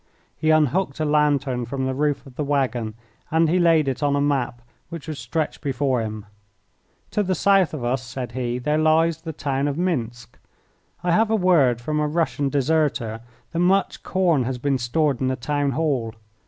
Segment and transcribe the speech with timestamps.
[0.35, 2.95] He unhooked a lantern from the roof of the waggon
[3.29, 6.25] and he laid it on a map which was stretched before him.
[7.11, 10.39] "To the south of us," said he, "there lies the town of Minsk.
[11.03, 13.19] I have word from a Russian deserter
[13.51, 16.15] that much corn has been stored in the town hall.